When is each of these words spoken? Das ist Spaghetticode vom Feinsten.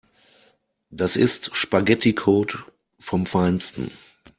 Das 0.89 1.15
ist 1.15 1.55
Spaghetticode 1.55 2.57
vom 2.97 3.27
Feinsten. 3.27 3.91